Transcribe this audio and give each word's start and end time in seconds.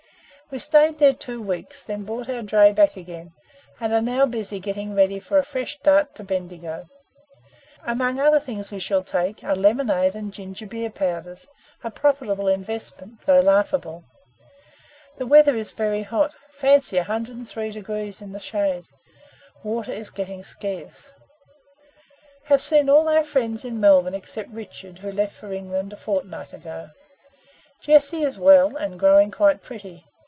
We 0.53 0.59
stayed 0.59 0.97
there 0.97 1.13
two 1.13 1.41
weeks, 1.41 1.85
then 1.85 2.03
brought 2.03 2.27
our 2.29 2.41
dray 2.41 2.73
back 2.73 2.97
again, 2.97 3.31
and 3.79 3.93
are 3.93 4.01
now 4.01 4.25
busy 4.25 4.59
getting 4.59 4.93
ready 4.93 5.17
for 5.17 5.37
a 5.37 5.45
fresh 5.45 5.75
start 5.79 6.13
to 6.15 6.25
Bendigo. 6.25 6.89
Among 7.85 8.19
other 8.19 8.41
things 8.41 8.69
we 8.69 8.77
shall 8.79 9.01
take, 9.01 9.45
are 9.45 9.55
lemonade 9.55 10.13
and 10.13 10.33
ginger 10.33 10.65
beer 10.67 10.89
powders, 10.89 11.47
a 11.85 11.89
profitable 11.89 12.49
investment, 12.49 13.21
though 13.25 13.39
laughable. 13.39 14.03
The 15.17 15.25
weather 15.25 15.55
is 15.55 15.71
very 15.71 16.03
hot 16.03 16.35
fancy 16.49 16.97
103 16.97 17.71
degrees 17.71 18.21
in 18.21 18.33
the 18.33 18.39
shade. 18.41 18.89
Water 19.63 19.93
is 19.93 20.09
getting 20.09 20.43
scarce." 20.43 21.13
"Have 22.43 22.61
seen 22.61 22.89
all 22.89 23.07
our 23.07 23.23
friends 23.23 23.63
in 23.63 23.79
Melbourne 23.79 24.13
except 24.15 24.49
Richard, 24.49 24.99
who 24.99 25.13
left 25.13 25.31
for 25.31 25.53
England 25.53 25.93
a 25.93 25.95
fortnight 25.95 26.51
ago. 26.51 26.89
Jessie 27.79 28.23
is 28.23 28.37
well, 28.37 28.75
and 28.75 28.99
growing 28.99 29.31
quite 29.31 29.63
pretty. 29.63 30.07